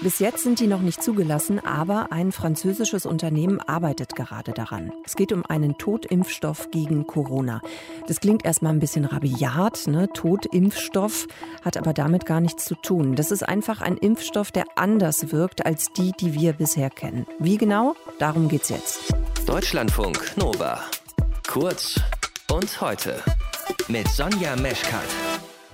[0.00, 4.92] Bis jetzt sind die noch nicht zugelassen, aber ein französisches Unternehmen arbeitet gerade daran.
[5.04, 7.60] Es geht um einen Totimpfstoff gegen Corona.
[8.06, 10.08] Das klingt erstmal ein bisschen rabiat, ne?
[10.12, 11.26] Totimpfstoff,
[11.64, 13.16] hat aber damit gar nichts zu tun.
[13.16, 17.26] Das ist einfach ein Impfstoff, der anders wirkt als die, die wir bisher kennen.
[17.38, 17.94] Wie genau?
[18.18, 19.14] Darum geht's jetzt.
[19.46, 20.80] Deutschlandfunk Nova.
[21.48, 22.00] Kurz
[22.52, 23.22] und heute
[23.88, 25.06] mit Sonja Meschkat.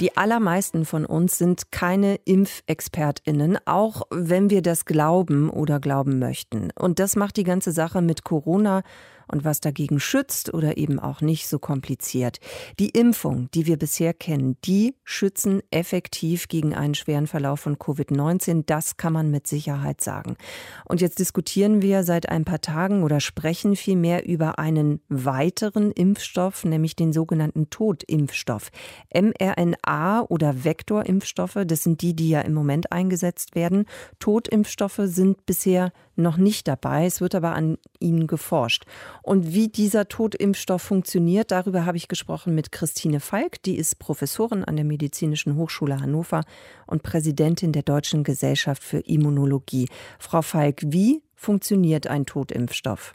[0.00, 6.70] Die allermeisten von uns sind keine Impfexpertinnen, auch wenn wir das glauben oder glauben möchten.
[6.78, 8.82] Und das macht die ganze Sache mit Corona
[9.30, 12.38] und was dagegen schützt oder eben auch nicht so kompliziert.
[12.78, 18.64] Die Impfung, die wir bisher kennen, die schützen effektiv gegen einen schweren Verlauf von Covid-19.
[18.66, 20.36] Das kann man mit Sicherheit sagen.
[20.84, 26.64] Und jetzt diskutieren wir seit ein paar Tagen oder sprechen vielmehr über einen weiteren Impfstoff,
[26.64, 28.70] nämlich den sogenannten Totimpfstoff.
[29.14, 33.86] mRNA oder Vektorimpfstoffe, das sind die, die ja im Moment eingesetzt werden.
[34.18, 37.06] Totimpfstoffe sind bisher noch nicht dabei.
[37.06, 38.84] Es wird aber an ihnen geforscht.
[39.22, 43.62] Und wie dieser Totimpfstoff funktioniert, darüber habe ich gesprochen mit Christine Falk.
[43.62, 46.42] Die ist Professorin an der Medizinischen Hochschule Hannover
[46.86, 49.88] und Präsidentin der Deutschen Gesellschaft für Immunologie.
[50.18, 53.14] Frau Falk, wie funktioniert ein Totimpfstoff?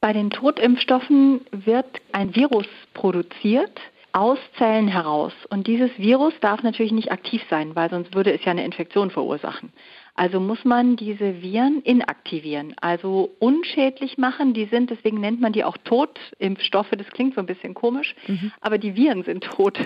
[0.00, 3.80] Bei den Totimpfstoffen wird ein Virus produziert
[4.16, 5.32] aus Zellen heraus.
[5.50, 9.10] Und dieses Virus darf natürlich nicht aktiv sein, weil sonst würde es ja eine Infektion
[9.10, 9.72] verursachen.
[10.16, 14.54] Also muss man diese Viren inaktivieren, also unschädlich machen.
[14.54, 16.90] Die sind, deswegen nennt man die auch Totimpfstoffe.
[16.90, 18.50] Das klingt so ein bisschen komisch, mhm.
[18.62, 19.78] aber die Viren sind tot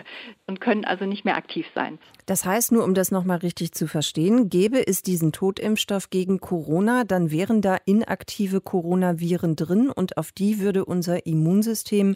[0.46, 1.98] und können also nicht mehr aktiv sein.
[2.26, 7.02] Das heißt, nur um das nochmal richtig zu verstehen, gäbe es diesen Totimpfstoff gegen Corona,
[7.02, 12.14] dann wären da inaktive Coronaviren drin und auf die würde unser Immunsystem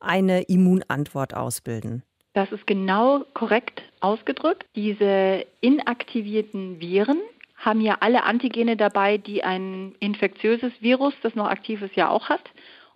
[0.00, 2.02] eine Immunantwort ausbilden.
[2.34, 4.66] Das ist genau korrekt ausgedrückt.
[4.74, 7.20] Diese inaktivierten Viren
[7.64, 12.28] haben ja alle Antigene dabei, die ein infektiöses Virus, das noch aktiv ist, ja auch
[12.28, 12.50] hat.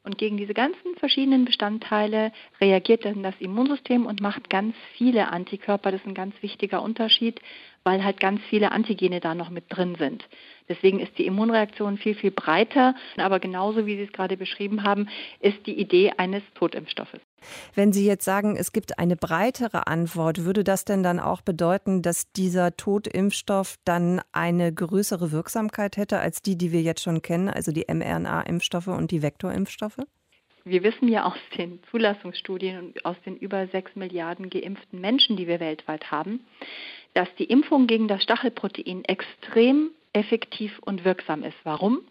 [0.04, 5.90] Und gegen diese ganzen verschiedenen Bestandteile reagiert dann das Immunsystem und macht ganz viele Antikörper.
[5.90, 7.40] Das ist ein ganz wichtiger Unterschied,
[7.84, 10.24] weil halt ganz viele Antigene da noch mit drin sind.
[10.68, 12.94] Deswegen ist die Immunreaktion viel, viel breiter.
[13.16, 15.08] Aber genauso wie Sie es gerade beschrieben haben,
[15.40, 17.20] ist die Idee eines Totimpfstoffes.
[17.74, 22.02] Wenn Sie jetzt sagen, es gibt eine breitere Antwort, würde das denn dann auch bedeuten,
[22.02, 27.48] dass dieser Totimpfstoff dann eine größere Wirksamkeit hätte als die, die wir jetzt schon kennen,
[27.48, 29.98] also die mRNA-Impfstoffe und die Vektorimpfstoffe?
[30.64, 35.46] Wir wissen ja aus den Zulassungsstudien und aus den über sechs Milliarden geimpften Menschen, die
[35.46, 36.40] wir weltweit haben,
[37.18, 41.56] dass die Impfung gegen das Stachelprotein extrem effektiv und wirksam ist.
[41.64, 42.02] Warum?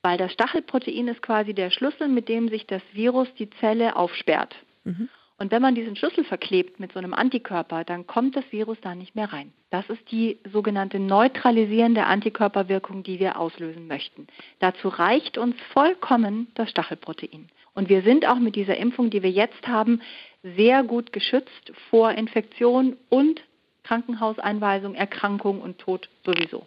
[0.00, 4.54] Weil das Stachelprotein ist quasi der Schlüssel, mit dem sich das Virus die Zelle aufsperrt.
[4.84, 5.08] Mhm.
[5.38, 8.94] Und wenn man diesen Schlüssel verklebt mit so einem Antikörper, dann kommt das Virus da
[8.94, 9.52] nicht mehr rein.
[9.70, 14.28] Das ist die sogenannte neutralisierende Antikörperwirkung, die wir auslösen möchten.
[14.60, 17.48] Dazu reicht uns vollkommen das Stachelprotein.
[17.74, 20.00] Und wir sind auch mit dieser Impfung, die wir jetzt haben,
[20.44, 23.42] sehr gut geschützt vor Infektion und
[23.84, 26.66] Krankenhauseinweisung, Erkrankung und Tod sowieso.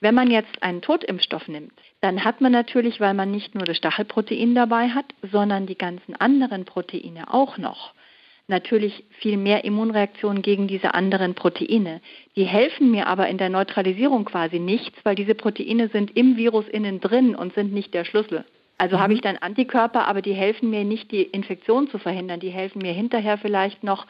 [0.00, 3.76] Wenn man jetzt einen Totimpfstoff nimmt, dann hat man natürlich, weil man nicht nur das
[3.76, 7.94] Stachelprotein dabei hat, sondern die ganzen anderen Proteine auch noch,
[8.46, 12.00] natürlich viel mehr Immunreaktionen gegen diese anderen Proteine.
[12.36, 16.68] Die helfen mir aber in der Neutralisierung quasi nichts, weil diese Proteine sind im Virus
[16.68, 18.44] innen drin und sind nicht der Schlüssel.
[18.76, 19.00] Also mhm.
[19.00, 22.40] habe ich dann Antikörper, aber die helfen mir nicht, die Infektion zu verhindern.
[22.40, 24.06] Die helfen mir hinterher vielleicht noch,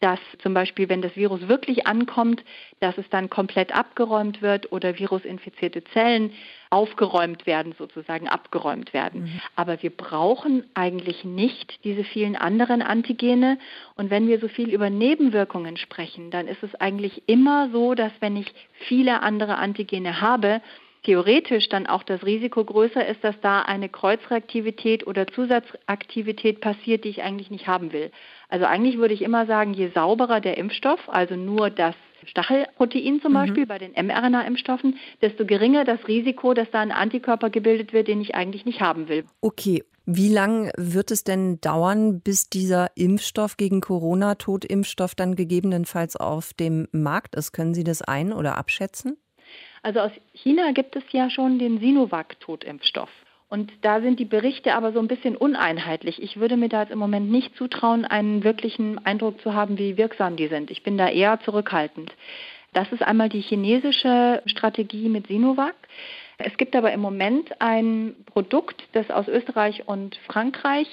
[0.00, 2.44] dass zum Beispiel, wenn das Virus wirklich ankommt,
[2.80, 6.32] dass es dann komplett abgeräumt wird oder virusinfizierte Zellen
[6.68, 9.22] aufgeräumt werden, sozusagen abgeräumt werden.
[9.22, 9.40] Mhm.
[9.54, 13.58] Aber wir brauchen eigentlich nicht diese vielen anderen Antigene.
[13.94, 18.12] Und wenn wir so viel über Nebenwirkungen sprechen, dann ist es eigentlich immer so, dass
[18.20, 18.52] wenn ich
[18.88, 20.60] viele andere Antigene habe,
[21.04, 27.10] theoretisch dann auch das Risiko größer ist, dass da eine Kreuzreaktivität oder Zusatzaktivität passiert, die
[27.10, 28.10] ich eigentlich nicht haben will.
[28.48, 33.32] Also eigentlich würde ich immer sagen, je sauberer der Impfstoff, also nur das Stachelprotein zum
[33.32, 33.34] mhm.
[33.34, 38.20] Beispiel bei den mRNA-Impfstoffen, desto geringer das Risiko, dass da ein Antikörper gebildet wird, den
[38.20, 39.24] ich eigentlich nicht haben will.
[39.40, 39.82] Okay.
[40.08, 46.54] Wie lange wird es denn dauern, bis dieser Impfstoff gegen Corona, Totimpfstoff, dann gegebenenfalls auf
[46.54, 47.50] dem Markt ist?
[47.50, 49.16] Können Sie das ein- oder abschätzen?
[49.82, 53.10] Also aus China gibt es ja schon den Sinovac-Totimpfstoff.
[53.48, 56.20] Und da sind die Berichte aber so ein bisschen uneinheitlich.
[56.20, 59.96] Ich würde mir da jetzt im Moment nicht zutrauen, einen wirklichen Eindruck zu haben, wie
[59.96, 60.70] wirksam die sind.
[60.70, 62.12] Ich bin da eher zurückhaltend.
[62.72, 65.76] Das ist einmal die chinesische Strategie mit Sinovac.
[66.38, 70.86] Es gibt aber im Moment ein Produkt, das aus Österreich und Frankreich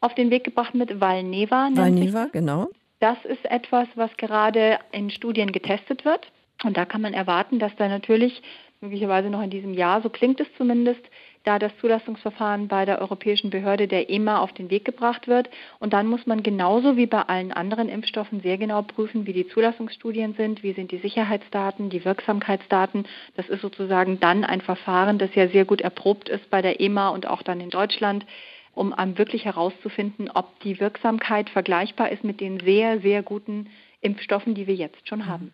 [0.00, 1.68] auf den Weg gebracht wird, Valneva.
[1.72, 2.68] Valneva, genau.
[3.00, 6.26] Das ist etwas, was gerade in Studien getestet wird.
[6.64, 8.42] Und da kann man erwarten, dass da natürlich
[8.80, 11.00] möglicherweise noch in diesem Jahr, so klingt es zumindest,
[11.44, 15.48] da das Zulassungsverfahren bei der Europäischen Behörde der EMA auf den Weg gebracht wird.
[15.78, 19.48] Und dann muss man genauso wie bei allen anderen Impfstoffen sehr genau prüfen, wie die
[19.48, 23.06] Zulassungsstudien sind, wie sind die Sicherheitsdaten, die Wirksamkeitsdaten.
[23.36, 27.08] Das ist sozusagen dann ein Verfahren, das ja sehr gut erprobt ist bei der EMA
[27.10, 28.26] und auch dann in Deutschland
[28.74, 33.68] um wirklich herauszufinden, ob die Wirksamkeit vergleichbar ist mit den sehr, sehr guten
[34.00, 35.52] Impfstoffen, die wir jetzt schon haben.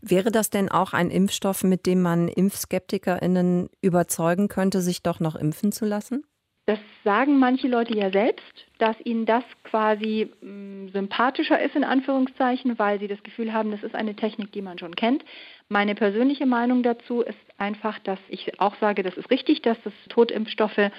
[0.00, 5.36] Wäre das denn auch ein Impfstoff, mit dem man ImpfskeptikerInnen überzeugen könnte, sich doch noch
[5.36, 6.24] impfen zu lassen?
[6.66, 11.84] Das sagen manche Leute ja selbst, dass ihnen das quasi mh, hm, sympathischer ist, in
[11.84, 15.24] Anführungszeichen, weil sie das Gefühl haben, das ist eine Technik, die man schon kennt.
[15.68, 19.92] Meine persönliche Meinung dazu ist einfach, dass ich auch sage, das ist richtig, dass das
[20.08, 20.90] Totimpfstoffe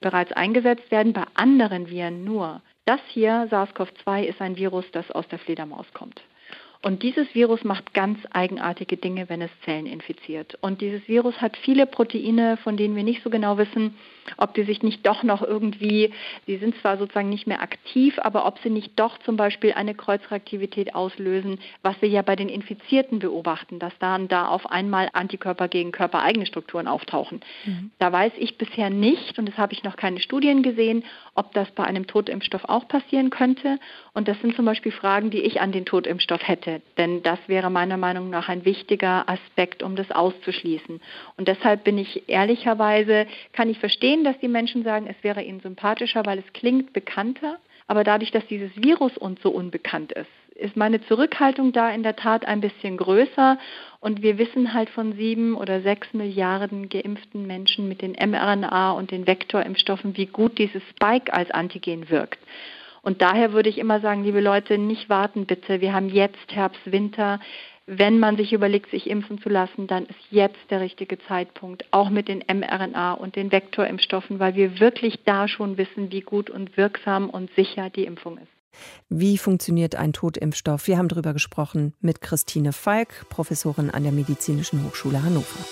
[0.00, 2.62] bereits eingesetzt werden, bei anderen Viren nur.
[2.84, 6.22] Das hier, SARS-CoV-2, ist ein Virus, das aus der Fledermaus kommt.
[6.80, 10.56] Und dieses Virus macht ganz eigenartige Dinge, wenn es Zellen infiziert.
[10.60, 13.96] Und dieses Virus hat viele Proteine, von denen wir nicht so genau wissen,
[14.36, 16.12] ob die sich nicht doch noch irgendwie,
[16.46, 19.94] sie sind zwar sozusagen nicht mehr aktiv, aber ob sie nicht doch zum Beispiel eine
[19.94, 25.66] Kreuzreaktivität auslösen, was wir ja bei den Infizierten beobachten, dass dann da auf einmal Antikörper
[25.66, 27.40] gegen körpereigene Strukturen auftauchen.
[27.64, 27.90] Mhm.
[27.98, 31.04] Da weiß ich bisher nicht, und das habe ich noch keine Studien gesehen,
[31.34, 33.78] ob das bei einem Totimpfstoff auch passieren könnte.
[34.12, 36.86] Und das sind zum Beispiel Fragen, die ich an den Totimpfstoff hätte hätte.
[36.96, 41.00] Denn das wäre meiner Meinung nach ein wichtiger Aspekt, um das auszuschließen.
[41.36, 45.60] Und deshalb bin ich ehrlicherweise, kann ich verstehen, dass die Menschen sagen, es wäre ihnen
[45.60, 47.58] sympathischer, weil es klingt bekannter.
[47.86, 52.16] Aber dadurch, dass dieses Virus uns so unbekannt ist, ist meine Zurückhaltung da in der
[52.16, 53.58] Tat ein bisschen größer.
[54.00, 59.10] Und wir wissen halt von sieben oder sechs Milliarden geimpften Menschen mit den mRNA und
[59.10, 62.38] den Vektorimpfstoffen, wie gut dieses Spike als Antigen wirkt.
[63.08, 65.80] Und daher würde ich immer sagen, liebe Leute, nicht warten bitte.
[65.80, 67.40] Wir haben jetzt Herbst, Winter.
[67.86, 72.10] Wenn man sich überlegt, sich impfen zu lassen, dann ist jetzt der richtige Zeitpunkt, auch
[72.10, 76.76] mit den mRNA und den Vektorimpfstoffen, weil wir wirklich da schon wissen, wie gut und
[76.76, 78.52] wirksam und sicher die Impfung ist.
[79.08, 80.86] Wie funktioniert ein Totimpfstoff?
[80.86, 85.64] Wir haben darüber gesprochen mit Christine Falk, Professorin an der Medizinischen Hochschule Hannover.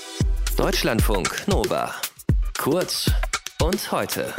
[0.57, 1.95] Deutschlandfunk Nova.
[2.57, 3.11] Kurz
[3.61, 4.33] und heute.